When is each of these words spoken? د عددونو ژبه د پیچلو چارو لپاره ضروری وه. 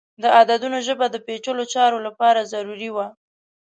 د 0.21 0.23
عددونو 0.39 0.77
ژبه 0.87 1.05
د 1.11 1.15
پیچلو 1.25 1.63
چارو 1.73 1.97
لپاره 2.07 2.49
ضروری 2.53 2.89
وه. 2.95 3.07